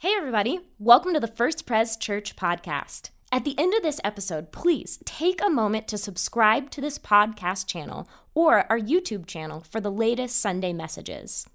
[0.00, 0.60] Hey, everybody.
[0.78, 3.08] Welcome to the First Pres Church podcast.
[3.32, 7.66] At the end of this episode, please take a moment to subscribe to this podcast
[7.66, 11.46] channel or our YouTube channel for the latest Sunday messages.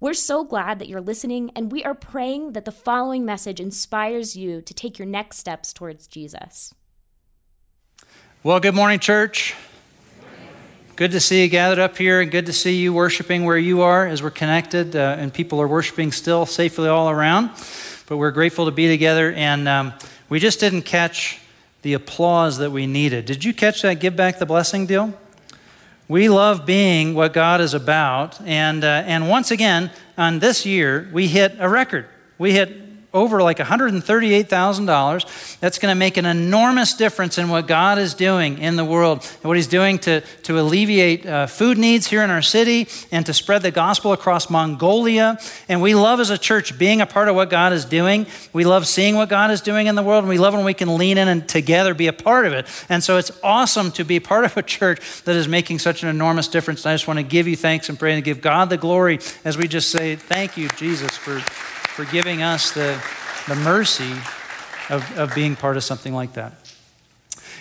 [0.00, 4.36] We're so glad that you're listening, and we are praying that the following message inspires
[4.36, 6.74] you to take your next steps towards Jesus.
[8.42, 9.54] Well, good morning, church.
[10.96, 13.82] Good to see you gathered up here, and good to see you worshiping where you
[13.82, 17.50] are as we're connected, uh, and people are worshiping still safely all around.
[18.06, 19.92] But we're grateful to be together, and um,
[20.30, 21.38] we just didn't catch
[21.82, 23.26] the applause that we needed.
[23.26, 25.12] Did you catch that give back the blessing deal?
[26.08, 31.10] We love being what God is about, and, uh, and once again, on this year,
[31.12, 32.06] we hit a record.
[32.38, 32.85] We hit
[33.16, 35.58] over like $138,000.
[35.58, 39.28] That's going to make an enormous difference in what God is doing in the world
[39.36, 43.24] and what He's doing to, to alleviate uh, food needs here in our city and
[43.26, 45.38] to spread the gospel across Mongolia.
[45.68, 48.26] And we love as a church being a part of what God is doing.
[48.52, 50.74] We love seeing what God is doing in the world, and we love when we
[50.74, 52.66] can lean in and together be a part of it.
[52.88, 56.10] And so it's awesome to be part of a church that is making such an
[56.10, 56.84] enormous difference.
[56.84, 59.20] And I just want to give you thanks and pray and give God the glory
[59.44, 61.42] as we just say, Thank you, Jesus, for
[61.96, 63.02] for giving us the,
[63.48, 64.12] the mercy
[64.90, 66.52] of, of being part of something like that.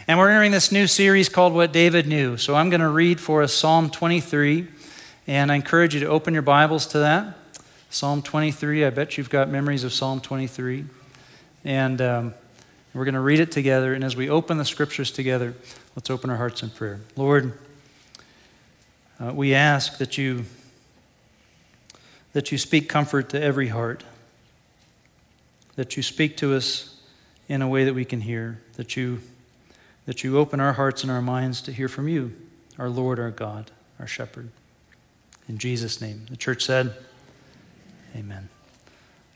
[0.09, 2.35] And we're entering this new series called What David Knew.
[2.35, 4.67] So I'm going to read for us Psalm 23,
[5.25, 7.37] and I encourage you to open your Bibles to that.
[7.89, 10.83] Psalm 23, I bet you've got memories of Psalm 23.
[11.63, 12.33] And um,
[12.93, 13.93] we're going to read it together.
[13.93, 15.53] And as we open the scriptures together,
[15.95, 16.99] let's open our hearts in prayer.
[17.15, 17.57] Lord,
[19.17, 20.43] uh, we ask that you,
[22.33, 24.03] that you speak comfort to every heart
[25.75, 26.99] that you speak to us
[27.47, 29.21] in a way that we can hear, that you,
[30.05, 32.33] that you open our hearts and our minds to hear from you,
[32.77, 34.49] our Lord, our God, our shepherd.
[35.47, 36.25] In Jesus' name.
[36.29, 36.93] The church said,
[38.15, 38.49] Amen.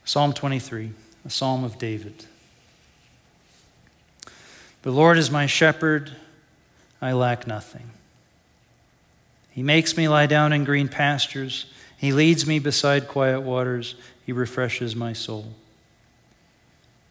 [0.06, 0.92] Psalm 23,
[1.26, 2.26] a psalm of David.
[4.82, 6.14] The Lord is my shepherd,
[7.02, 7.92] I lack nothing.
[9.52, 11.66] He makes me lie down in green pastures.
[11.98, 13.96] He leads me beside quiet waters.
[14.26, 15.54] He refreshes my soul.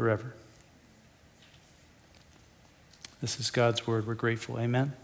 [0.00, 0.32] forever.
[3.20, 4.06] This is God's word.
[4.06, 4.58] We're grateful.
[4.58, 4.94] Amen.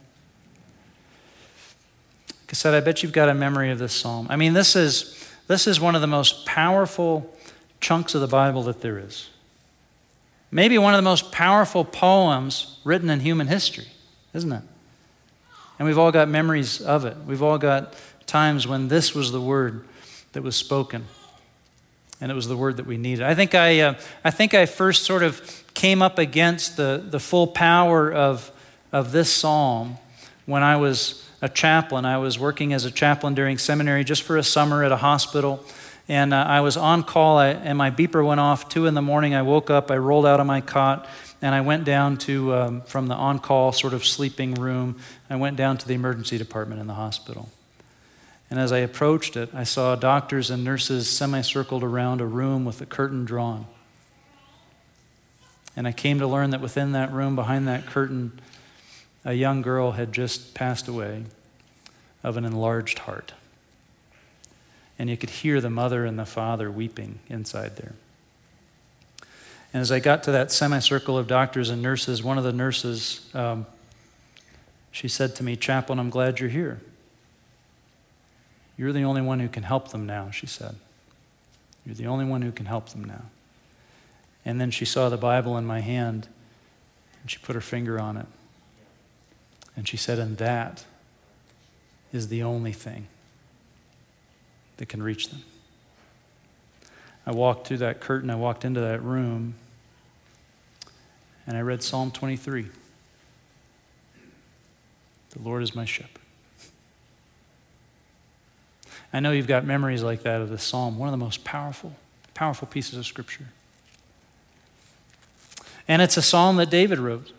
[2.48, 4.26] I I bet you've got a memory of this psalm.
[4.30, 7.30] I mean, this is, this is one of the most powerful
[7.78, 9.28] chunks of the Bible that there is.
[10.50, 13.88] Maybe one of the most powerful poems written in human history,
[14.32, 14.62] isn't it?
[15.78, 17.18] And we've all got memories of it.
[17.26, 19.84] We've all got times when this was the word
[20.32, 21.04] that was spoken
[22.20, 23.24] and it was the word that we needed.
[23.24, 23.94] I think I, uh,
[24.24, 28.50] I think I first sort of came up against the, the full power of,
[28.92, 29.98] of this psalm
[30.46, 32.04] when I was a chaplain.
[32.04, 35.64] I was working as a chaplain during seminary just for a summer at a hospital.
[36.08, 38.68] And uh, I was on call, I, and my beeper went off.
[38.68, 41.08] Two in the morning, I woke up, I rolled out of my cot,
[41.42, 45.36] and I went down to, um, from the on call sort of sleeping room, I
[45.36, 47.50] went down to the emergency department in the hospital.
[48.48, 52.80] And as I approached it, I saw doctors and nurses semicircled around a room with
[52.80, 53.66] a curtain drawn.
[55.76, 58.40] And I came to learn that within that room, behind that curtain,
[59.24, 61.24] a young girl had just passed away
[62.22, 63.32] of an enlarged heart.
[64.98, 67.94] And you could hear the mother and the father weeping inside there.
[69.74, 73.28] And as I got to that semicircle of doctors and nurses, one of the nurses,
[73.34, 73.66] um,
[74.90, 76.80] she said to me, Chaplain, I'm glad you're here.
[78.76, 80.76] You're the only one who can help them now, she said.
[81.84, 83.26] You're the only one who can help them now.
[84.44, 86.28] And then she saw the Bible in my hand
[87.20, 88.26] and she put her finger on it.
[89.76, 90.84] And she said, And that
[92.12, 93.08] is the only thing
[94.76, 95.42] that can reach them.
[97.26, 99.54] I walked through that curtain, I walked into that room,
[101.46, 102.66] and I read Psalm 23.
[105.30, 106.25] The Lord is my shepherd.
[109.12, 111.94] I know you've got memories like that of the psalm, one of the most powerful,
[112.34, 113.46] powerful pieces of scripture.
[115.88, 117.32] And it's a psalm that David wrote.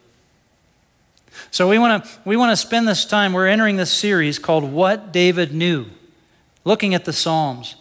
[1.52, 4.64] So we want to we want to spend this time we're entering this series called
[4.64, 5.86] What David Knew,
[6.66, 7.76] looking at the Psalms.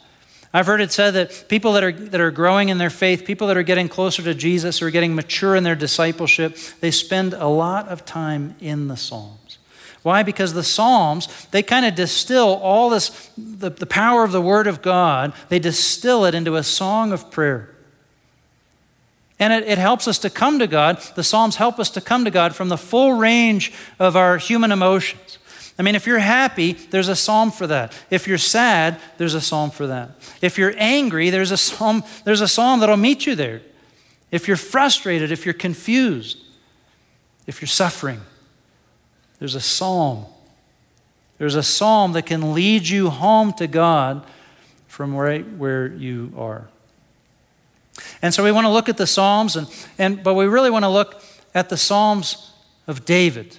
[0.52, 3.46] I've heard it said that people that are, that are growing in their faith, people
[3.48, 7.46] that are getting closer to Jesus or getting mature in their discipleship, they spend a
[7.46, 9.58] lot of time in the Psalms.
[10.02, 10.22] Why?
[10.22, 14.66] Because the Psalms, they kind of distill all this, the, the power of the Word
[14.66, 17.70] of God, they distill it into a song of prayer.
[19.38, 21.00] And it, it helps us to come to God.
[21.14, 24.72] The Psalms help us to come to God from the full range of our human
[24.72, 25.38] emotions.
[25.78, 27.92] I mean, if you're happy, there's a psalm for that.
[28.08, 30.10] If you're sad, there's a psalm for that.
[30.40, 33.60] If you're angry, there's a psalm, there's a psalm that'll meet you there.
[34.30, 36.38] If you're frustrated, if you're confused,
[37.46, 38.22] if you're suffering,
[39.38, 40.26] there's a psalm.
[41.38, 44.24] There's a psalm that can lead you home to God
[44.88, 46.68] from right where you are.
[48.22, 49.68] And so we want to look at the Psalms, and,
[49.98, 51.22] and, but we really want to look
[51.54, 52.52] at the Psalms
[52.86, 53.56] of David.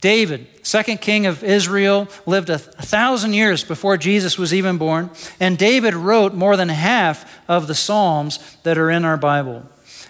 [0.00, 5.10] David, second king of Israel, lived a thousand years before Jesus was even born,
[5.40, 9.64] and David wrote more than half of the Psalms that are in our Bible.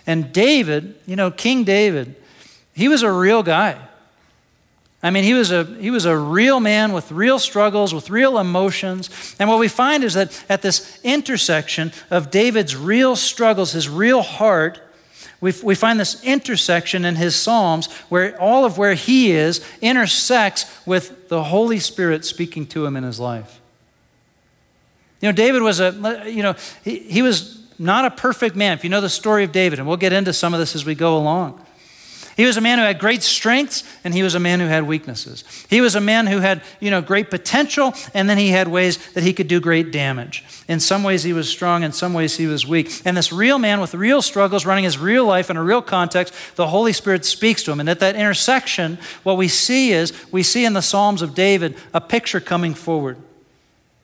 [0.07, 2.17] And David, you know, King David,
[2.73, 3.79] he was a real guy.
[5.05, 8.39] I mean, he was, a, he was a real man with real struggles, with real
[8.39, 9.37] emotions.
[9.39, 14.23] And what we find is that at this intersection of David's real struggles, his real
[14.23, 14.81] heart,
[15.43, 20.65] we, we find this intersection in his Psalms where all of where he is intersects
[20.87, 23.61] with the Holy Spirit speaking to him in his life.
[25.21, 28.79] You know, David was a, you know, he, he was not a perfect man.
[28.79, 30.87] If you know the story of David, and we'll get into some of this as
[30.87, 31.63] we go along.
[32.37, 34.87] He was a man who had great strengths and he was a man who had
[34.87, 35.45] weaknesses.
[35.71, 38.99] He was a man who had, you know, great potential and then he had ways
[39.13, 40.45] that he could do great damage.
[40.67, 43.03] In some ways he was strong, in some ways he was weak.
[43.05, 46.35] And this real man with real struggles running his real life in a real context,
[46.57, 47.79] the Holy Spirit speaks to him.
[47.79, 51.77] And at that intersection, what we see is we see in the Psalms of David
[51.93, 53.17] a picture coming forward.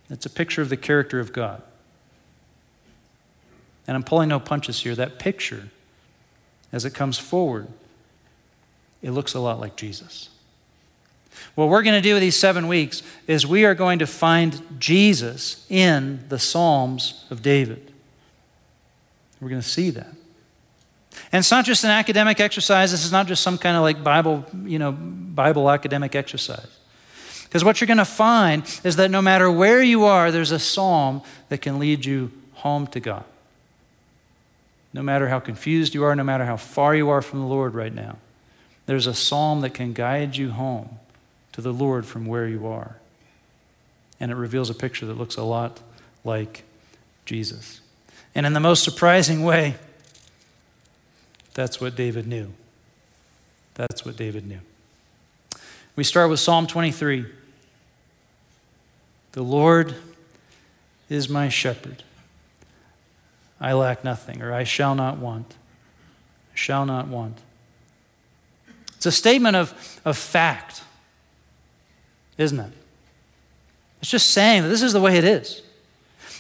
[0.08, 1.62] It's a picture of the character of God.
[3.88, 4.94] And I'm pulling no punches here.
[4.94, 5.68] That picture,
[6.72, 7.66] as it comes forward,
[9.02, 10.28] it looks a lot like Jesus.
[11.54, 14.62] What we're going to do with these seven weeks is we are going to find
[14.78, 17.92] Jesus in the Psalms of David.
[19.40, 20.14] We're going to see that.
[21.32, 22.90] And it's not just an academic exercise.
[22.90, 26.68] This is not just some kind of like Bible, you know, Bible academic exercise.
[27.44, 30.58] Because what you're going to find is that no matter where you are, there's a
[30.58, 33.24] psalm that can lead you home to God.
[34.92, 37.74] No matter how confused you are, no matter how far you are from the Lord
[37.74, 38.18] right now.
[38.86, 40.98] There's a psalm that can guide you home
[41.52, 42.96] to the Lord from where you are.
[44.18, 45.80] And it reveals a picture that looks a lot
[46.24, 46.64] like
[47.24, 47.80] Jesus.
[48.34, 49.76] And in the most surprising way,
[51.54, 52.52] that's what David knew.
[53.74, 54.60] That's what David knew.
[55.96, 57.26] We start with Psalm 23.
[59.32, 59.94] The Lord
[61.08, 62.02] is my shepherd.
[63.60, 65.54] I lack nothing, or I shall not want.
[66.52, 67.38] I shall not want.
[69.00, 69.72] It's a statement of,
[70.04, 70.82] of fact,
[72.36, 72.70] isn't it?
[74.02, 75.62] It's just saying that this is the way it is.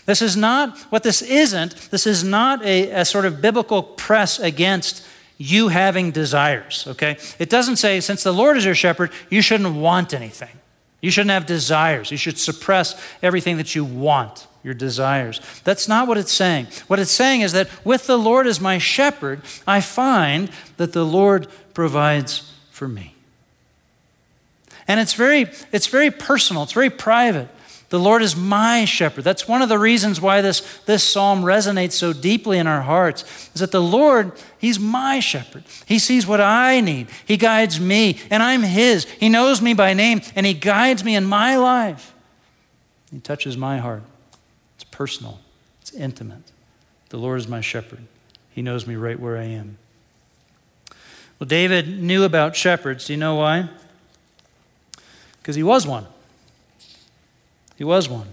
[0.04, 4.38] This is not, what this isn't, this is not a, a sort of biblical press
[4.38, 5.06] against
[5.38, 7.16] you having desires, okay?
[7.38, 10.50] It doesn't say, since the Lord is your shepherd, you shouldn't want anything.
[11.00, 12.10] You shouldn't have desires.
[12.10, 15.40] You should suppress everything that you want, your desires.
[15.64, 16.66] That's not what it's saying.
[16.88, 21.06] What it's saying is that with the Lord as my shepherd, I find that the
[21.06, 23.14] Lord provides for me.
[24.88, 27.50] And it's very, it's very personal, it's very private.
[27.90, 29.22] The Lord is my shepherd.
[29.22, 33.50] That's one of the reasons why this, this psalm resonates so deeply in our hearts,
[33.54, 35.64] is that the Lord, He's my shepherd.
[35.84, 37.08] He sees what I need.
[37.26, 39.04] He guides me, and I'm His.
[39.04, 42.14] He knows me by name, and He guides me in my life.
[43.12, 44.04] He touches my heart.
[44.76, 45.38] It's personal,
[45.82, 46.50] it's intimate.
[47.10, 48.06] The Lord is my shepherd.
[48.48, 49.76] He knows me right where I am.
[51.40, 53.06] Well, David knew about shepherds.
[53.06, 53.70] Do you know why?
[55.40, 56.06] Because he was one.
[57.76, 58.28] He was one.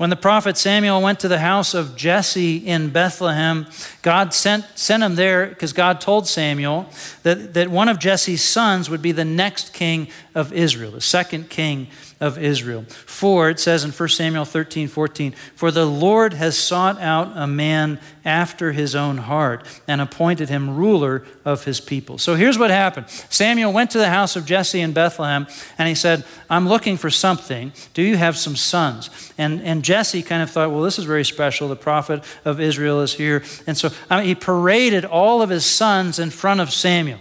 [0.00, 3.66] When the prophet Samuel went to the house of Jesse in Bethlehem,
[4.00, 6.88] God sent, sent him there because God told Samuel
[7.22, 11.50] that, that one of Jesse's sons would be the next king of Israel, the second
[11.50, 11.88] king
[12.20, 12.84] of Israel.
[12.84, 17.46] For, it says in 1 Samuel 13, 14, for the Lord has sought out a
[17.46, 22.18] man after his own heart and appointed him ruler of his people.
[22.18, 25.46] So here's what happened Samuel went to the house of Jesse in Bethlehem
[25.78, 27.72] and he said, I'm looking for something.
[27.94, 29.32] Do you have some sons?
[29.38, 31.66] And, and Jesse kind of thought, well, this is very special.
[31.66, 33.42] The prophet of Israel is here.
[33.66, 37.18] And so I mean, he paraded all of his sons in front of Samuel.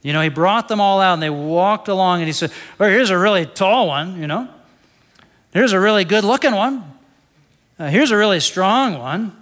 [0.00, 2.88] You know, he brought them all out and they walked along and he said, Well,
[2.88, 4.48] here's a really tall one, you know.
[5.52, 6.90] Here's a really good looking one.
[7.78, 9.36] Uh, here's a really strong one.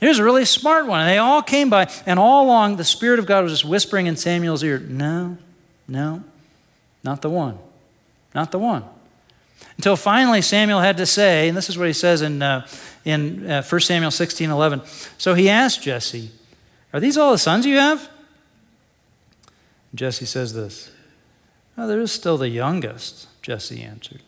[0.00, 1.00] Here's a really smart one.
[1.00, 4.06] And they all came by, and all along the Spirit of God was just whispering
[4.06, 5.36] in Samuel's ear, No,
[5.86, 6.24] no,
[7.04, 7.58] not the one.
[8.34, 8.84] Not the one.
[9.76, 12.66] Until finally Samuel had to say, and this is what he says in, uh,
[13.04, 14.82] in uh, 1 Samuel 16 11.
[15.18, 16.30] So he asked Jesse,
[16.92, 18.08] Are these all the sons you have?
[19.94, 20.90] Jesse says this
[21.76, 24.22] oh, There is still the youngest, Jesse answered.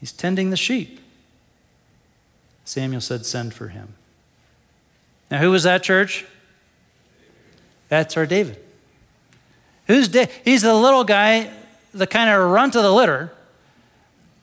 [0.00, 1.00] He's tending the sheep.
[2.64, 3.94] Samuel said, Send for him.
[5.30, 6.24] Now, who was that church?
[7.88, 8.58] That's our David.
[9.86, 11.50] Who's da- He's the little guy,
[11.92, 13.32] the kind of runt of the litter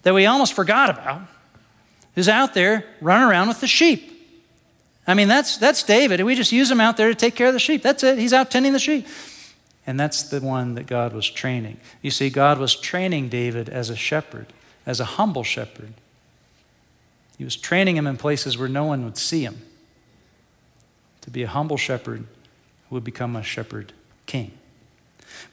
[0.09, 1.21] that we almost forgot about,
[2.15, 4.11] who's out there running around with the sheep.
[5.05, 6.19] I mean, that's, that's David.
[6.23, 7.83] We just use him out there to take care of the sheep.
[7.83, 8.17] That's it.
[8.17, 9.05] He's out tending the sheep.
[9.85, 11.77] And that's the one that God was training.
[12.01, 14.47] You see, God was training David as a shepherd,
[14.83, 15.93] as a humble shepherd.
[17.37, 19.61] He was training him in places where no one would see him
[21.21, 22.25] to be a humble shepherd
[22.89, 23.93] who would become a shepherd
[24.25, 24.53] king.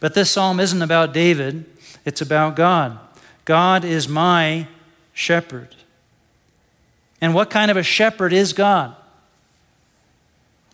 [0.00, 1.66] But this psalm isn't about David,
[2.06, 3.00] it's about God.
[3.46, 4.66] God is my
[5.14, 5.74] shepherd.
[7.22, 8.94] And what kind of a shepherd is God?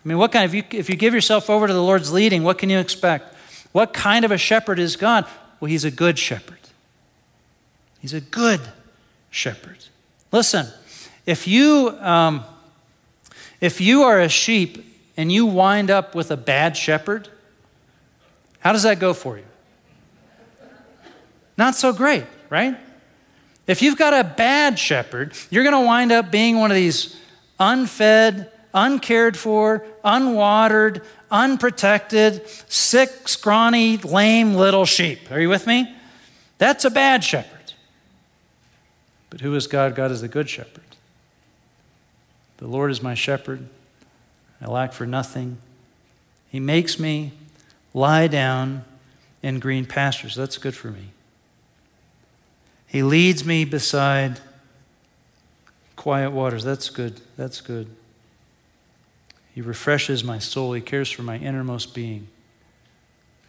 [0.04, 2.12] I mean, what kind of, if you, if you give yourself over to the Lord's
[2.12, 3.36] leading, what can you expect?
[3.70, 5.26] What kind of a shepherd is God?
[5.60, 6.58] Well, he's a good shepherd.
[8.00, 8.60] He's a good
[9.30, 9.78] shepherd.
[10.32, 10.66] Listen,
[11.24, 12.44] if you, um,
[13.60, 14.84] if you are a sheep
[15.16, 17.28] and you wind up with a bad shepherd,
[18.58, 19.44] how does that go for you?
[21.56, 22.76] Not so great, right?
[23.66, 27.18] If you've got a bad shepherd, you're going to wind up being one of these
[27.58, 35.30] unfed, uncared for, unwatered, unprotected, sick, scrawny, lame little sheep.
[35.30, 35.96] Are you with me?
[36.58, 37.72] That's a bad shepherd.
[39.30, 39.94] But who is God?
[39.94, 40.82] God is the good shepherd.
[42.58, 43.66] The Lord is my shepherd.
[44.60, 45.56] I lack for nothing.
[46.50, 47.32] He makes me
[47.94, 48.84] lie down
[49.42, 50.34] in green pastures.
[50.34, 51.11] That's good for me.
[52.92, 54.40] He leads me beside
[55.96, 56.62] quiet waters.
[56.62, 57.22] That's good.
[57.38, 57.88] That's good.
[59.54, 60.74] He refreshes my soul.
[60.74, 62.28] He cares for my innermost being.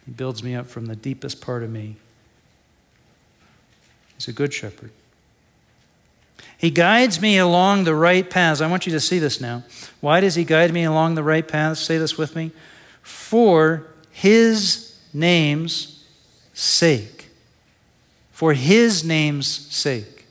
[0.06, 1.96] He builds me up from the deepest part of me.
[4.14, 4.92] He's a good shepherd.
[6.56, 8.62] He guides me along the right paths.
[8.62, 9.64] I want you to see this now.
[10.00, 11.80] Why does He guide me along the right paths?
[11.80, 12.50] Say this with me.
[13.02, 16.02] For His name's
[16.54, 17.13] sake.
[18.34, 20.26] For His name's sake.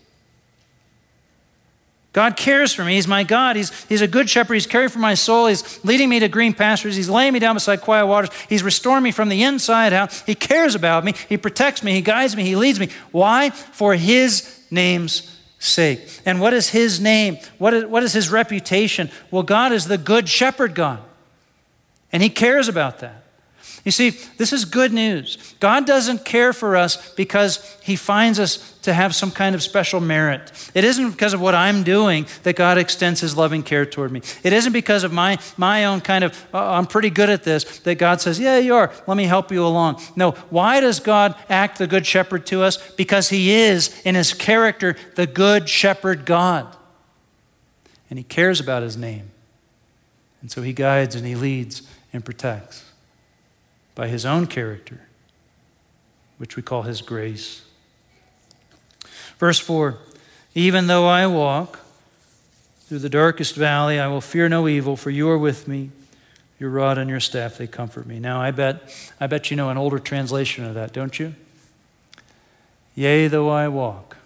[2.12, 2.96] God cares for me.
[2.96, 3.56] He's my God.
[3.56, 4.56] He's, he's a good shepherd.
[4.56, 5.48] He's caring for my soul.
[5.48, 6.98] He's leading me to green pastures.
[6.98, 8.30] He's laying me down beside quiet waters.
[8.50, 10.14] He's restoring me from the inside out.
[10.26, 11.14] He cares about me.
[11.30, 11.94] He protects me.
[11.94, 12.44] He guides me.
[12.44, 12.90] He leads me.
[13.12, 13.52] Why?
[13.52, 16.02] For His name's sake.
[16.26, 17.38] And what is His name?
[17.58, 19.10] What is, what is His reputation?
[19.32, 21.00] Well, God is the good shepherd God.
[22.12, 23.23] And He cares about that.
[23.84, 25.56] You see, this is good news.
[25.60, 30.00] God doesn't care for us because He finds us to have some kind of special
[30.00, 30.54] merit.
[30.74, 34.22] It isn't because of what I'm doing that God extends His loving care toward me.
[34.42, 37.80] It isn't because of my, my own kind of, oh, I'm pretty good at this,
[37.80, 38.90] that God says, Yeah, you are.
[39.06, 40.02] Let me help you along.
[40.16, 40.32] No.
[40.50, 42.78] Why does God act the good shepherd to us?
[42.94, 46.74] Because He is, in His character, the good shepherd God.
[48.10, 49.32] And He cares about His name.
[50.40, 51.82] And so He guides and He leads
[52.14, 52.93] and protects
[53.96, 55.02] by his own character,
[56.38, 57.64] which we call his grace.
[59.40, 59.98] Verse 4
[60.56, 61.80] Even though I walk
[62.88, 65.92] through the darkest valley, I will fear no evil, for you are with me.
[66.60, 68.20] Your rod and your staff, they comfort me.
[68.20, 68.82] Now, I bet,
[69.20, 71.36] I bet you know an older translation of that, don't you?
[72.96, 74.18] Yea, though I walk.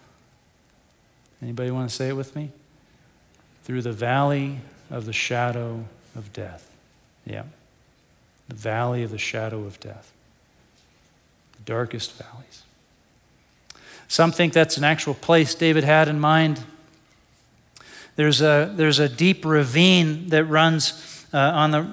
[1.41, 2.51] Anybody want to say it with me?
[3.63, 4.59] Through the valley
[4.89, 6.69] of the shadow of death.
[7.25, 7.43] Yeah
[8.47, 10.11] the valley of the shadow of death,
[11.57, 12.63] the darkest valleys.
[14.07, 16.61] Some think that's an actual place David had in mind.
[18.15, 21.85] There's a, there's a deep ravine that runs uh, on the,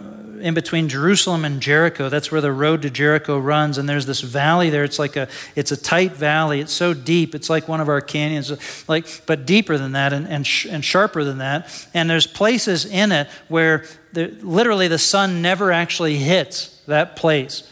[0.44, 2.10] in between Jerusalem and Jericho.
[2.10, 3.78] That's where the road to Jericho runs.
[3.78, 4.84] And there's this valley there.
[4.84, 6.60] It's like a, it's a tight valley.
[6.60, 7.34] It's so deep.
[7.34, 8.52] It's like one of our canyons,
[8.86, 11.88] like, but deeper than that and, and, sh- and sharper than that.
[11.94, 17.66] And there's places in it where the, literally the sun never actually hits that place.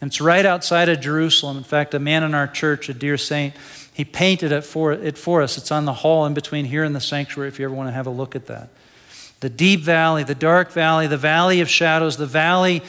[0.00, 1.56] And it's right outside of Jerusalem.
[1.56, 3.54] In fact, a man in our church, a dear saint,
[3.92, 5.56] he painted it for, it for us.
[5.56, 7.92] It's on the hall in between here and the sanctuary if you ever want to
[7.92, 8.70] have a look at that.
[9.42, 12.80] The deep valley, the dark valley, the valley of shadows, the valley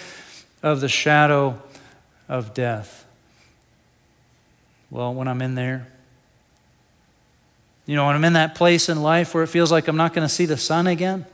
[0.61, 1.59] of the shadow
[2.29, 3.05] of death.
[4.91, 5.87] Well, when I'm in there,
[7.85, 10.13] You know, when I'm in that place in life where it feels like I'm not
[10.13, 11.25] going to see the sun again,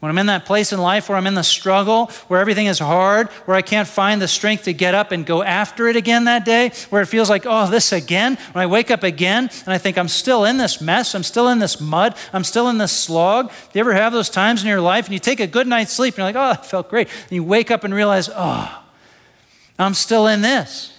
[0.00, 2.78] when I'm in that place in life where I'm in the struggle, where everything is
[2.78, 6.24] hard, where I can't find the strength to get up and go after it again
[6.24, 9.68] that day, where it feels like, oh, this again, when I wake up again and
[9.68, 12.78] I think I'm still in this mess, I'm still in this mud, I'm still in
[12.78, 13.48] this slog.
[13.48, 15.92] Do you ever have those times in your life and you take a good night's
[15.92, 17.08] sleep and you're like, oh, that felt great.
[17.08, 18.82] And you wake up and realize, oh,
[19.78, 20.96] I'm still in this.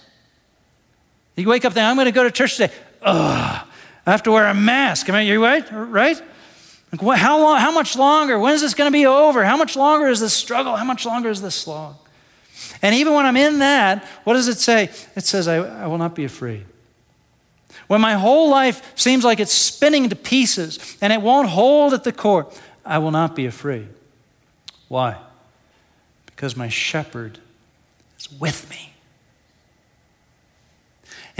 [1.34, 2.72] You wake up there, I'm going to go to church today.
[3.00, 3.66] Oh,
[4.06, 5.08] I have to wear a mask.
[5.08, 5.66] Am I, you right?
[5.72, 6.22] Right?
[6.92, 8.38] Like, how, long, how much longer?
[8.38, 9.44] When is this going to be over?
[9.44, 10.76] How much longer is this struggle?
[10.76, 11.96] How much longer is this slog?
[12.82, 14.90] And even when I'm in that, what does it say?
[15.16, 16.66] It says, I, I will not be afraid.
[17.86, 22.04] When my whole life seems like it's spinning to pieces and it won't hold at
[22.04, 22.50] the core,
[22.84, 23.88] I will not be afraid.
[24.88, 25.16] Why?
[26.26, 27.38] Because my shepherd
[28.18, 28.91] is with me.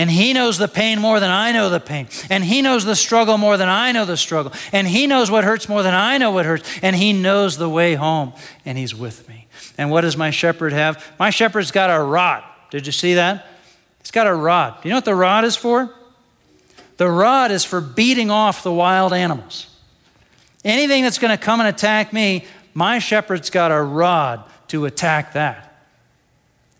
[0.02, 2.09] And he knows the pain more than I know the pain.
[2.28, 4.52] And he knows the struggle more than I know the struggle.
[4.73, 6.68] And he knows what hurts more than I know what hurts.
[6.82, 8.32] And he knows the way home.
[8.64, 9.47] And he's with me.
[9.78, 11.09] And what does my shepherd have?
[11.21, 12.42] My shepherd's got a rod.
[12.71, 13.47] Did you see that?
[14.00, 14.82] He's got a rod.
[14.82, 15.88] Do you know what the rod is for?
[16.97, 19.68] The rod is for beating off the wild animals.
[20.64, 22.44] Anything that's going to come and attack me,
[22.75, 25.71] my shepherd's got a rod to attack that.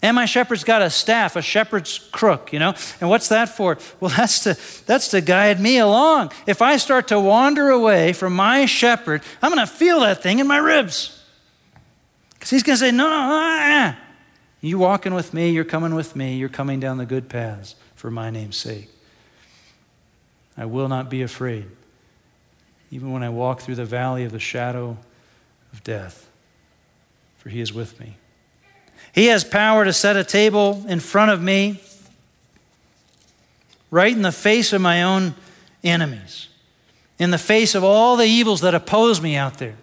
[0.05, 2.75] And my shepherd's got a staff, a shepherd's crook, you know?
[3.01, 3.79] And what's that for?
[4.01, 6.33] Well, that's to, that's to guide me along.
[6.47, 10.41] If I start to wander away from my shepherd, I'm going to feel that thing
[10.41, 11.23] in my ribs.
[12.35, 13.99] Because he's going to say, no, no, ah,
[14.61, 18.11] you walking with me, you're coming with me, you're coming down the good paths for
[18.11, 18.89] my name's sake.
[20.57, 21.67] I will not be afraid,
[22.91, 24.99] even when I walk through the valley of the shadow
[25.73, 26.29] of death,
[27.39, 28.17] for he is with me.
[29.13, 31.81] He has power to set a table in front of me,
[33.91, 35.35] right in the face of my own
[35.85, 36.49] enemies,
[37.19, 39.77] in the face of all the evils that oppose me out there.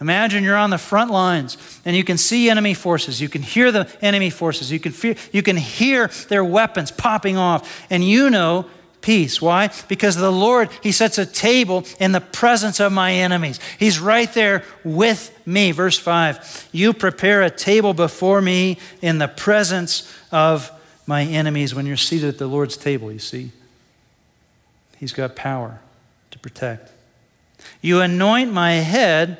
[0.00, 3.20] Imagine you're on the front lines and you can see enemy forces.
[3.20, 4.70] You can hear the enemy forces.
[4.70, 7.86] You can, fear, you can hear their weapons popping off.
[7.88, 8.66] And you know
[9.06, 9.40] peace.
[9.40, 9.70] Why?
[9.86, 13.60] Because the Lord, He sets a table in the presence of my enemies.
[13.78, 15.70] He's right there with me.
[15.70, 20.72] Verse 5 You prepare a table before me in the presence of
[21.06, 21.72] my enemies.
[21.72, 23.52] When you're seated at the Lord's table, you see,
[24.98, 25.78] He's got power
[26.32, 26.90] to protect.
[27.80, 29.38] You anoint my head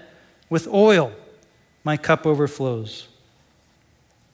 [0.48, 1.12] with oil,
[1.82, 3.08] my cup overflows.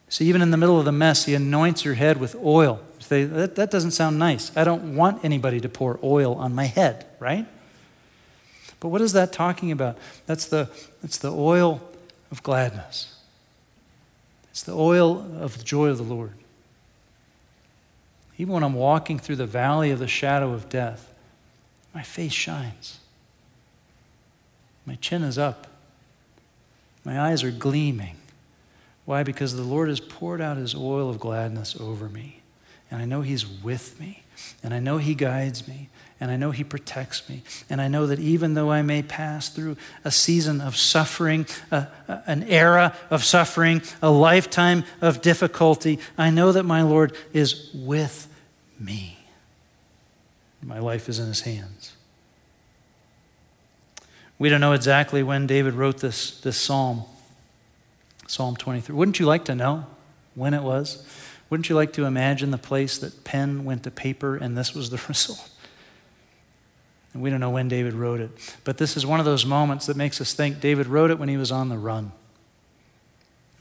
[0.09, 2.81] See, even in the middle of the mess, He anoints your head with oil.
[3.07, 4.55] That, that doesn't sound nice.
[4.55, 7.45] I don't want anybody to pour oil on my head, right?
[8.79, 9.97] But what is that talking about?
[10.25, 10.69] That's the,
[11.01, 11.81] that's the oil
[12.31, 13.15] of gladness.
[14.51, 16.33] It's the oil of the joy of the Lord.
[18.37, 21.13] Even when I'm walking through the valley of the shadow of death,
[21.93, 22.99] my face shines.
[24.85, 25.67] My chin is up.
[27.05, 28.17] My eyes are gleaming.
[29.05, 29.23] Why?
[29.23, 32.42] Because the Lord has poured out his oil of gladness over me
[32.93, 34.21] and I know He's with me,
[34.61, 38.05] and I know He guides me, and I know He protects me, and I know
[38.05, 42.95] that even though I may pass through a season of suffering, a, a, an era
[43.09, 48.31] of suffering, a lifetime of difficulty, I know that my Lord is with
[48.79, 49.17] me.
[50.61, 51.93] My life is in His hands.
[54.37, 57.05] We don't know exactly when David wrote this, this psalm,
[58.27, 58.95] Psalm 23.
[58.95, 59.87] Wouldn't you like to know
[60.35, 61.03] when it was?
[61.53, 64.89] Wouldn't you like to imagine the place that pen went to paper and this was
[64.89, 65.51] the result?
[67.13, 68.31] And we don't know when David wrote it,
[68.63, 71.29] but this is one of those moments that makes us think David wrote it when
[71.29, 72.11] he was on the run.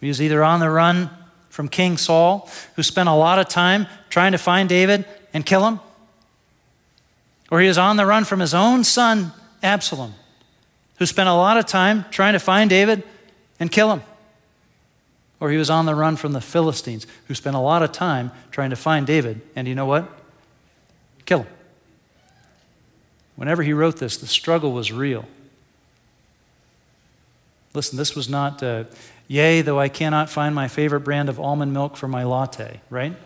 [0.01, 1.11] He was either on the run
[1.51, 5.69] from King Saul, who spent a lot of time trying to find David and kill
[5.69, 5.79] him,
[7.51, 10.15] or he was on the run from his own son, Absalom,
[10.97, 13.03] who spent a lot of time trying to find David
[13.61, 14.01] and kill him
[15.43, 18.31] or he was on the run from the Philistines, who spent a lot of time
[18.53, 19.41] trying to find David.
[19.57, 20.09] And you know what?
[21.27, 21.49] Kill him.
[23.35, 25.25] Whenever he wrote this, the struggle was real.
[27.75, 28.85] Listen, this was not, uh,
[29.27, 33.17] yea, though I cannot find my favorite brand of almond milk for my latte, right?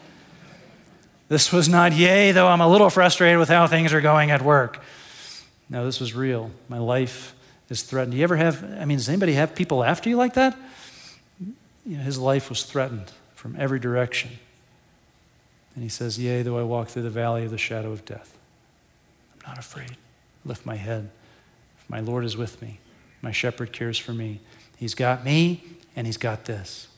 [1.29, 4.41] This was not, yea, though I'm a little frustrated with how things are going at
[4.41, 4.81] work.
[5.69, 6.51] No, this was real.
[6.71, 7.35] My life
[7.69, 8.13] is threatened.
[8.13, 10.57] Do you ever have, I mean, does anybody have people after you like that?
[11.87, 14.33] You know, his life was threatened from every direction.
[15.75, 18.37] And he says, Yea, though I walk through the valley of the shadow of death,
[19.35, 19.97] I'm not afraid.
[20.45, 21.11] Lift my head.
[21.89, 22.81] My Lord is with me,
[23.23, 24.41] my shepherd cares for me.
[24.77, 25.63] He's got me,
[25.95, 26.89] and he's got this.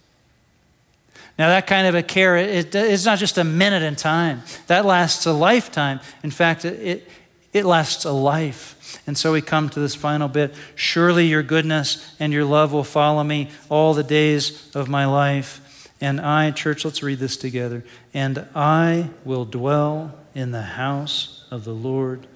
[1.38, 4.84] Now, that kind of a care, it, it's not just a minute in time, that
[4.84, 6.00] lasts a lifetime.
[6.24, 7.08] In fact, it,
[7.52, 9.00] it lasts a life.
[9.06, 10.54] And so we come to this final bit.
[10.74, 15.90] Surely your goodness and your love will follow me all the days of my life.
[16.00, 17.84] And I, church, let's read this together.
[18.14, 22.26] And I will dwell in the house of the Lord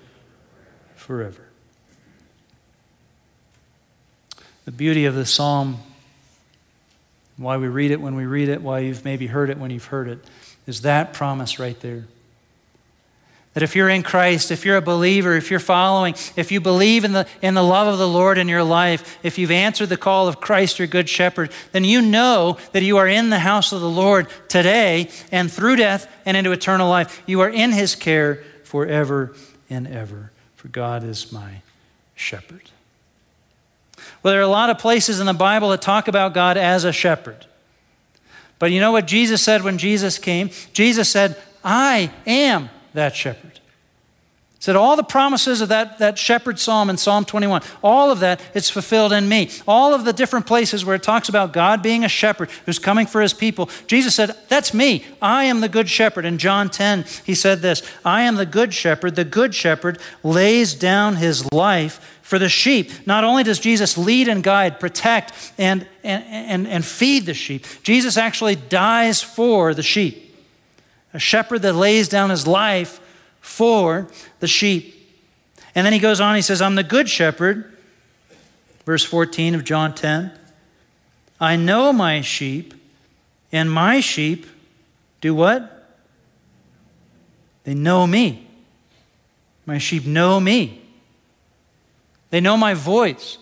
[0.96, 1.46] forever.
[4.64, 5.78] The beauty of the psalm,
[7.36, 9.86] why we read it when we read it, why you've maybe heard it when you've
[9.86, 10.24] heard it,
[10.66, 12.06] is that promise right there.
[13.54, 17.04] That if you're in Christ, if you're a believer, if you're following, if you believe
[17.04, 19.98] in the, in the love of the Lord in your life, if you've answered the
[19.98, 23.72] call of Christ, your good shepherd, then you know that you are in the house
[23.72, 27.22] of the Lord today and through death and into eternal life.
[27.26, 29.34] You are in his care forever
[29.68, 30.32] and ever.
[30.56, 31.60] For God is my
[32.14, 32.70] shepherd.
[34.22, 36.84] Well, there are a lot of places in the Bible that talk about God as
[36.84, 37.46] a shepherd.
[38.58, 40.50] But you know what Jesus said when Jesus came?
[40.72, 43.60] Jesus said, I am that shepherd.
[44.62, 48.40] Said all the promises of that, that shepherd psalm in Psalm 21, all of that
[48.54, 49.50] is fulfilled in me.
[49.66, 53.08] All of the different places where it talks about God being a shepherd who's coming
[53.08, 55.04] for his people, Jesus said, That's me.
[55.20, 56.24] I am the good shepherd.
[56.24, 59.16] In John 10, he said this I am the good shepherd.
[59.16, 63.04] The good shepherd lays down his life for the sheep.
[63.04, 67.66] Not only does Jesus lead and guide, protect, and, and, and, and feed the sheep,
[67.82, 70.31] Jesus actually dies for the sheep
[71.12, 73.00] a shepherd that lays down his life
[73.40, 74.08] for
[74.40, 74.98] the sheep.
[75.74, 77.76] And then he goes on, he says, I'm the good shepherd.
[78.84, 80.32] Verse 14 of John 10.
[81.40, 82.74] I know my sheep,
[83.50, 84.46] and my sheep
[85.20, 85.88] do what?
[87.64, 88.46] They know me.
[89.66, 90.82] My sheep know me.
[92.30, 93.38] They know my voice.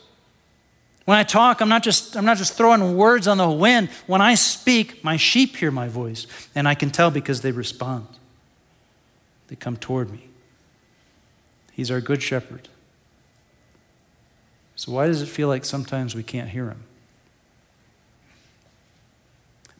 [1.11, 3.89] When I talk, I'm not just, I'm not just throwing words on the wind.
[4.07, 8.07] When I speak, my sheep hear my voice, and I can tell because they respond.
[9.49, 10.29] They come toward me.
[11.73, 12.69] He's our good shepherd.
[14.77, 16.85] So, why does it feel like sometimes we can't hear him?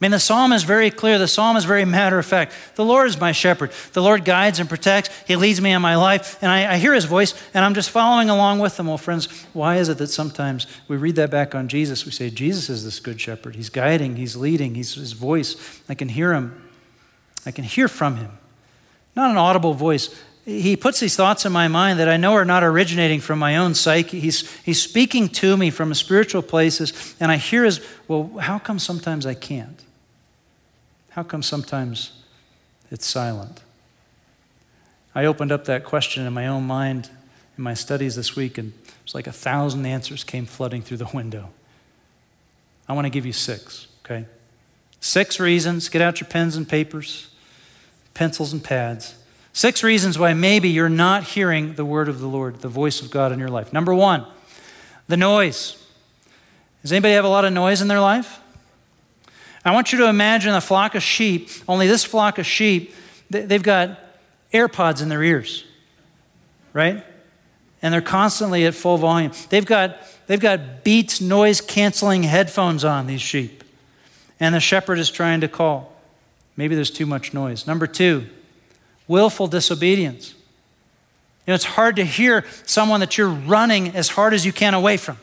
[0.01, 1.19] I mean, the psalm is very clear.
[1.19, 2.53] The psalm is very matter of fact.
[2.73, 3.71] The Lord is my shepherd.
[3.93, 5.11] The Lord guides and protects.
[5.27, 7.91] He leads me in my life, and I, I, hear his voice, and I'm just
[7.91, 8.87] following along with him.
[8.87, 12.03] Well, friends, why is it that sometimes we read that back on Jesus?
[12.03, 13.55] We say, Jesus is this good shepherd.
[13.55, 15.55] He's guiding, he's leading, he's his voice.
[15.87, 16.67] I can hear him,
[17.45, 18.31] I can hear from him.
[19.15, 20.09] Not an audible voice.
[20.45, 23.55] He puts these thoughts in my mind that I know are not originating from my
[23.55, 24.19] own psyche.
[24.19, 28.79] He's, he's speaking to me from spiritual places, and I hear his, well, how come
[28.79, 29.79] sometimes I can't?
[31.11, 32.11] How come sometimes
[32.89, 33.61] it's silent?
[35.13, 37.09] I opened up that question in my own mind
[37.57, 41.09] in my studies this week, and it's like a thousand answers came flooding through the
[41.13, 41.49] window.
[42.87, 44.25] I want to give you six, okay?
[45.01, 45.89] Six reasons.
[45.89, 47.29] Get out your pens and papers,
[48.13, 49.15] pencils and pads.
[49.53, 53.11] Six reasons why maybe you're not hearing the word of the Lord, the voice of
[53.11, 53.73] God in your life.
[53.73, 54.25] Number one,
[55.07, 55.75] the noise.
[56.81, 58.40] Does anybody have a lot of noise in their life?
[59.63, 62.93] I want you to imagine a flock of sheep, only this flock of sheep,
[63.29, 63.99] they've got
[64.53, 65.63] AirPods in their ears,
[66.73, 67.03] right?
[67.81, 69.31] And they're constantly at full volume.
[69.49, 69.97] They've got,
[70.27, 73.63] they've got Beats noise canceling headphones on, these sheep.
[74.39, 75.95] And the shepherd is trying to call.
[76.57, 77.67] Maybe there's too much noise.
[77.67, 78.27] Number two,
[79.07, 80.33] willful disobedience.
[81.45, 84.73] You know, it's hard to hear someone that you're running as hard as you can
[84.73, 85.17] away from.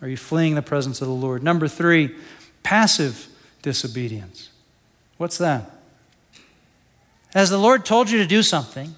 [0.00, 1.42] Are you fleeing the presence of the Lord?
[1.44, 2.14] Number three,
[2.62, 3.28] passive
[3.62, 4.50] disobedience.
[5.18, 5.70] What's that?
[7.34, 8.94] Has the Lord told you to do something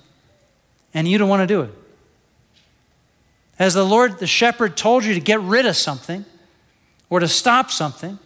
[0.93, 1.71] and you don't want to do it?
[3.59, 6.25] Has the Lord, the shepherd, told you to get rid of something
[7.09, 8.19] or to stop something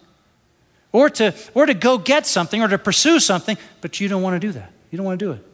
[0.93, 4.41] or to, or to go get something or to pursue something, but you don't want
[4.41, 4.73] to do that?
[4.91, 5.45] You don't want to do it.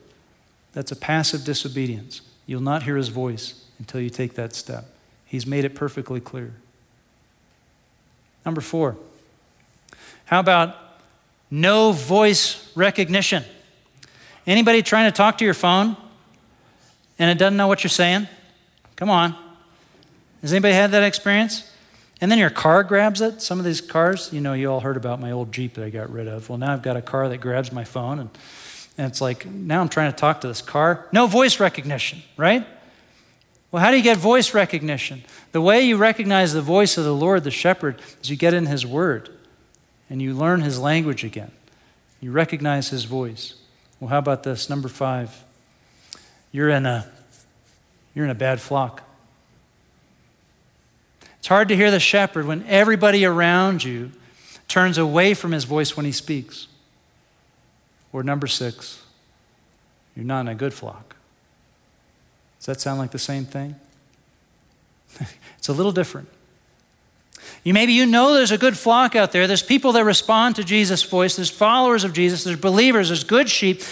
[0.73, 2.21] That's a passive disobedience.
[2.47, 4.87] You'll not hear his voice until you take that step.
[5.25, 6.55] He's made it perfectly clear.
[8.45, 8.97] Number four,
[10.35, 10.75] how about
[11.49, 13.45] no voice recognition?
[14.49, 15.97] Anybody trying to talk to your phone
[17.21, 18.27] and it doesn't know what you're saying?
[18.97, 19.37] Come on.
[20.41, 21.71] Has anybody had that experience?
[22.21, 23.43] And then your car grabs it.
[23.43, 25.91] Some of these cars, you know, you all heard about my old Jeep that I
[25.91, 26.49] got rid of.
[26.49, 28.31] Well, now I've got a car that grabs my phone, and,
[28.99, 31.07] and it's like, now I'm trying to talk to this car.
[31.13, 32.67] No voice recognition, right?
[33.71, 35.23] Well, how do you get voice recognition?
[35.53, 38.67] The way you recognize the voice of the Lord, the shepherd, is you get in
[38.67, 39.31] his word
[40.09, 41.51] and you learn his language again.
[42.21, 43.55] You recognize his voice.
[44.01, 44.69] Well, how about this?
[44.71, 45.45] Number five.
[46.53, 47.11] You're in a
[48.15, 49.03] you're in a bad flock.
[51.39, 54.13] It's hard to hear the shepherd when everybody around you
[54.69, 56.69] turns away from his voice when he speaks.
[58.13, 59.03] Or number six,
[60.15, 61.17] you're not in a good flock.
[62.61, 63.75] Does that sound like the same thing?
[65.59, 66.29] it's a little different.
[67.63, 69.47] You maybe you know there's a good flock out there.
[69.47, 71.37] There's people that respond to Jesus' voice.
[71.37, 72.45] There's followers of Jesus.
[72.45, 73.09] There's believers.
[73.09, 73.83] There's good sheep.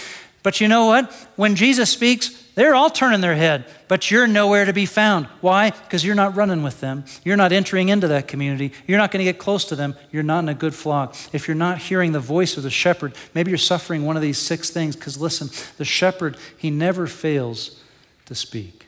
[0.43, 1.11] But you know what?
[1.37, 5.25] When Jesus speaks, they're all turning their head, but you're nowhere to be found.
[5.41, 5.71] Why?
[5.71, 7.05] Because you're not running with them.
[7.23, 8.73] You're not entering into that community.
[8.85, 9.95] You're not going to get close to them.
[10.11, 11.15] You're not in a good flock.
[11.31, 14.37] If you're not hearing the voice of the shepherd, maybe you're suffering one of these
[14.37, 14.95] six things.
[14.95, 17.79] Because listen, the shepherd, he never fails
[18.25, 18.85] to speak.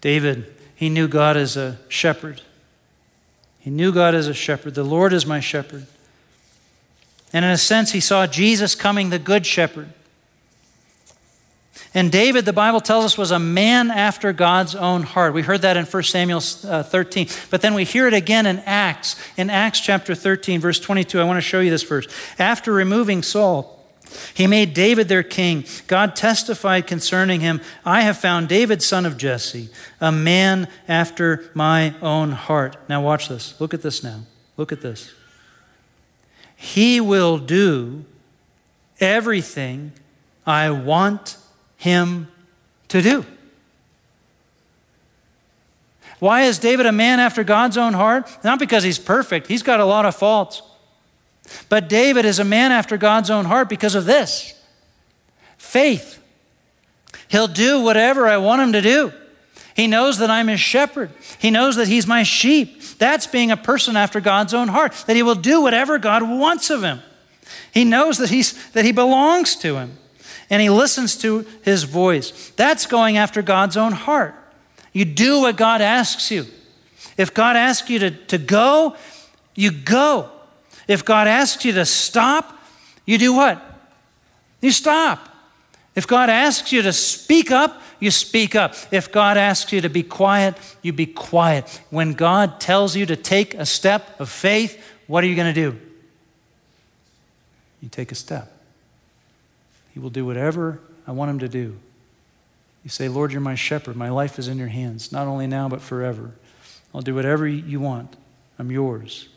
[0.00, 2.40] David, he knew God as a shepherd.
[3.58, 4.76] He knew God as a shepherd.
[4.76, 5.88] The Lord is my shepherd.
[7.32, 9.88] And in a sense, he saw Jesus coming, the good shepherd.
[11.94, 15.34] And David, the Bible tells us, was a man after God's own heart.
[15.34, 17.26] We heard that in 1 Samuel uh, 13.
[17.50, 19.16] But then we hear it again in Acts.
[19.36, 22.06] In Acts chapter 13, verse 22, I want to show you this verse.
[22.38, 23.77] After removing Saul,
[24.34, 25.64] he made David their king.
[25.86, 29.68] God testified concerning him I have found David, son of Jesse,
[30.00, 32.76] a man after my own heart.
[32.88, 33.60] Now, watch this.
[33.60, 34.20] Look at this now.
[34.56, 35.12] Look at this.
[36.56, 38.04] He will do
[39.00, 39.92] everything
[40.46, 41.36] I want
[41.76, 42.28] him
[42.88, 43.24] to do.
[46.18, 48.28] Why is David a man after God's own heart?
[48.42, 50.62] Not because he's perfect, he's got a lot of faults.
[51.68, 54.54] But David is a man after God's own heart because of this
[55.56, 56.22] faith.
[57.28, 59.12] He'll do whatever I want him to do.
[59.74, 61.10] He knows that I'm his shepherd.
[61.38, 62.82] He knows that he's my sheep.
[62.98, 66.70] That's being a person after God's own heart, that he will do whatever God wants
[66.70, 67.00] of him.
[67.72, 69.96] He knows that, he's, that he belongs to him,
[70.50, 72.50] and he listens to his voice.
[72.56, 74.34] That's going after God's own heart.
[74.92, 76.46] You do what God asks you.
[77.16, 78.96] If God asks you to, to go,
[79.54, 80.30] you go.
[80.88, 82.58] If God asks you to stop,
[83.04, 83.62] you do what?
[84.60, 85.28] You stop.
[85.94, 88.74] If God asks you to speak up, you speak up.
[88.90, 91.82] If God asks you to be quiet, you be quiet.
[91.90, 95.60] When God tells you to take a step of faith, what are you going to
[95.60, 95.78] do?
[97.82, 98.50] You take a step.
[99.92, 101.76] He will do whatever I want him to do.
[102.84, 103.96] You say, Lord, you're my shepherd.
[103.96, 106.32] My life is in your hands, not only now, but forever.
[106.94, 108.16] I'll do whatever you want.
[108.58, 109.28] I'm yours.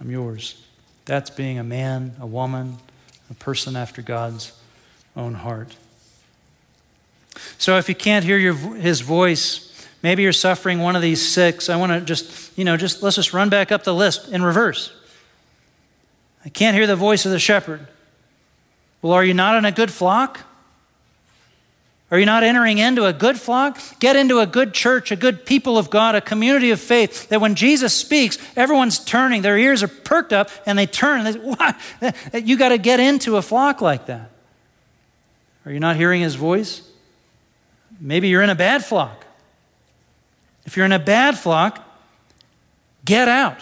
[0.00, 0.62] I'm yours.
[1.04, 2.78] That's being a man, a woman,
[3.30, 4.52] a person after God's
[5.16, 5.76] own heart.
[7.58, 11.68] So if you can't hear your, his voice, maybe you're suffering one of these six.
[11.68, 14.42] I want to just, you know, just let's just run back up the list in
[14.42, 14.92] reverse.
[16.44, 17.86] I can't hear the voice of the shepherd.
[19.02, 20.40] Well, are you not in a good flock?
[22.10, 23.80] Are you not entering into a good flock?
[23.98, 27.40] Get into a good church, a good people of God, a community of faith that
[27.40, 31.26] when Jesus speaks, everyone's turning, their ears are perked up, and they turn.
[31.26, 32.46] And they, what?
[32.46, 34.30] You got to get into a flock like that.
[35.64, 36.88] Are you not hearing his voice?
[37.98, 39.24] Maybe you're in a bad flock.
[40.64, 41.84] If you're in a bad flock,
[43.04, 43.58] get out.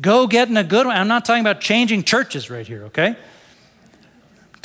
[0.00, 0.96] Go get in a good one.
[0.96, 3.16] I'm not talking about changing churches right here, okay?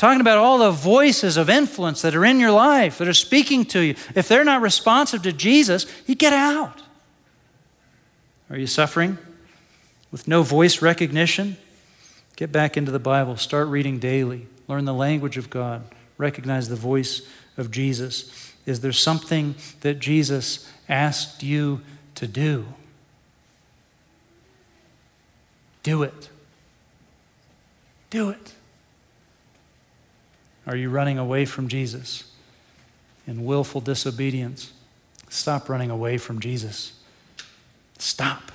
[0.02, 3.66] Talking about all the voices of influence that are in your life that are speaking
[3.66, 3.94] to you.
[4.16, 6.82] If they're not responsive to Jesus, you get out.
[8.50, 9.20] Are you suffering
[10.12, 11.56] with no voice recognition?
[12.36, 13.38] Get back into the Bible.
[13.38, 14.48] Start reading daily.
[14.68, 15.84] Learn the language of God.
[16.18, 17.22] Recognize the voice
[17.56, 18.56] of Jesus.
[18.66, 21.82] Is there something that Jesus asked you
[22.16, 22.66] to do?
[25.84, 26.30] Do it.
[28.10, 28.56] Do it.
[30.68, 32.32] Are you running away from Jesus
[33.26, 34.72] in willful disobedience?
[35.30, 36.94] Stop running away from Jesus.
[37.98, 38.52] Stop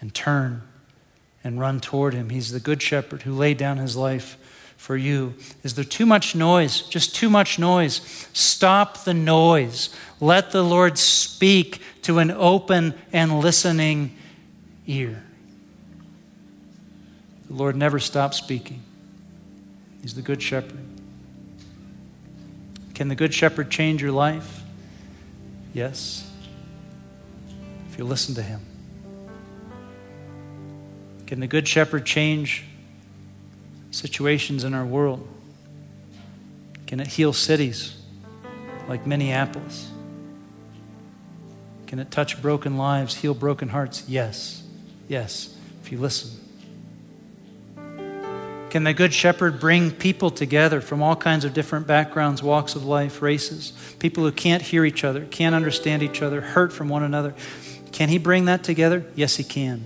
[0.00, 0.62] and turn
[1.42, 2.30] and run toward him.
[2.30, 4.36] He's the good shepherd who laid down his life
[4.76, 5.34] for you.
[5.62, 6.82] Is there too much noise?
[6.82, 8.28] Just too much noise.
[8.32, 9.94] Stop the noise.
[10.20, 14.16] Let the Lord speak to an open and listening
[14.86, 15.22] ear.
[17.48, 18.82] The Lord never stops speaking.
[20.02, 20.81] He's the good shepherd.
[22.94, 24.62] Can the good shepherd change your life?
[25.72, 26.30] Yes.
[27.90, 28.60] If you listen to him.
[31.32, 32.64] Can the Good Shepherd change
[33.90, 35.26] situations in our world?
[36.86, 37.96] Can it heal cities
[38.86, 39.90] like Minneapolis?
[41.86, 44.04] Can it touch broken lives, heal broken hearts?
[44.06, 44.62] Yes.
[45.08, 46.41] Yes, if you listen.
[48.72, 52.86] Can the Good Shepherd bring people together from all kinds of different backgrounds, walks of
[52.86, 53.74] life, races?
[53.98, 57.34] People who can't hear each other, can't understand each other, hurt from one another.
[57.92, 59.04] Can He bring that together?
[59.14, 59.84] Yes, He can.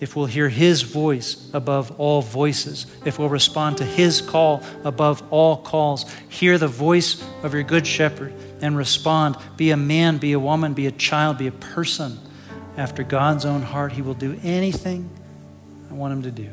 [0.00, 5.22] if we'll hear His voice above all voices, if we'll respond to His call above
[5.30, 9.36] all calls, hear the voice of your good shepherd and respond.
[9.56, 12.18] Be a man, be a woman, be a child, be a person
[12.76, 13.92] after God's own heart.
[13.92, 15.08] He will do anything
[15.92, 16.50] I want Him to do.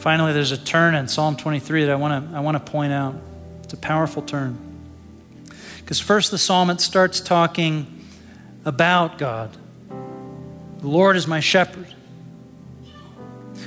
[0.00, 2.90] Finally, there's a turn in Psalm 23 that I want to I want to point
[2.90, 3.16] out.
[3.64, 4.58] It's a powerful turn.
[5.76, 8.02] Because first the psalmist starts talking
[8.64, 9.54] about God.
[10.78, 11.94] The Lord is my shepherd.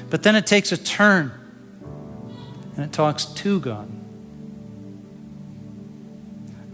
[0.10, 1.32] But then it takes a turn
[2.76, 3.88] and it talks to God.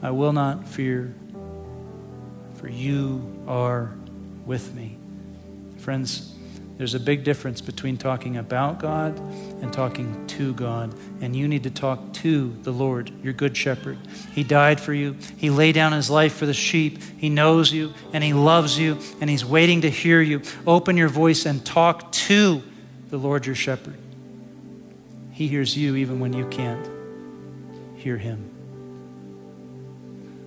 [0.01, 1.13] I will not fear,
[2.55, 3.93] for you are
[4.45, 4.95] with me.
[5.79, 6.33] Friends,
[6.79, 10.95] there's a big difference between talking about God and talking to God.
[11.19, 13.97] And you need to talk to the Lord, your good shepherd.
[14.31, 17.03] He died for you, He laid down His life for the sheep.
[17.17, 20.41] He knows you and He loves you and He's waiting to hear you.
[20.65, 22.63] Open your voice and talk to
[23.09, 23.97] the Lord, your shepherd.
[25.33, 26.89] He hears you even when you can't
[27.97, 28.51] hear Him.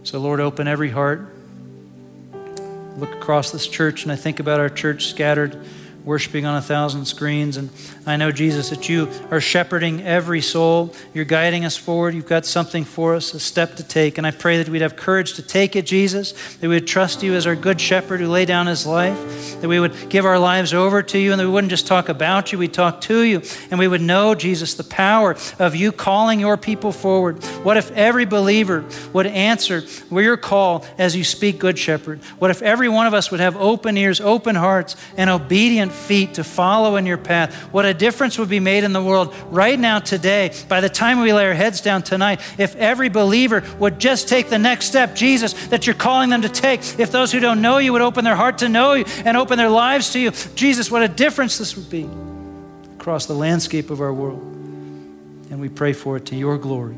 [0.02, 1.30] So, Lord, open every heart.
[2.96, 5.62] Look across this church, and I think about our church scattered
[6.04, 7.56] worshiping on a thousand screens.
[7.56, 7.70] And
[8.06, 10.92] I know, Jesus, that you are shepherding every soul.
[11.14, 12.14] You're guiding us forward.
[12.14, 14.18] You've got something for us, a step to take.
[14.18, 17.22] And I pray that we'd have courage to take it, Jesus, that we would trust
[17.22, 20.38] you as our good shepherd who laid down his life, that we would give our
[20.38, 23.22] lives over to you, and that we wouldn't just talk about you, we'd talk to
[23.22, 23.42] you.
[23.70, 27.42] And we would know, Jesus, the power of you calling your people forward.
[27.62, 32.20] What if every believer would answer your call as you speak, Good Shepherd?
[32.38, 36.35] What if every one of us would have open ears, open hearts, and obedient feet
[36.35, 37.55] to follow in your path?
[37.72, 41.20] What a difference would be made in the world right now, today, by the time
[41.20, 45.14] we lay our heads down tonight, if every believer would just take the next step,
[45.14, 46.81] Jesus, that you're calling them to take.
[46.98, 49.59] If those who don't know you would open their heart to know you and open
[49.59, 52.09] their lives to you, Jesus, what a difference this would be
[52.96, 54.40] across the landscape of our world.
[55.50, 56.96] And we pray for it to your glory,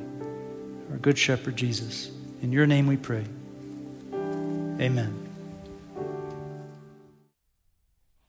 [0.91, 2.11] our good shepherd, Jesus.
[2.43, 3.25] In your name we pray.
[4.81, 5.24] Amen.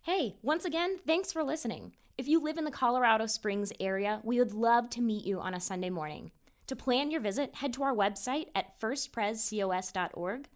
[0.05, 1.93] Hey, once again, thanks for listening.
[2.15, 5.55] If you live in the Colorado Springs area, we would love to meet you on
[5.55, 6.29] a Sunday morning.
[6.67, 10.47] To plan your visit, head to our website at firstprescos.org.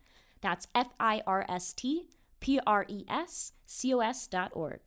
[0.41, 2.09] That's F I R S T
[2.39, 4.81] P R E S C O S dot org.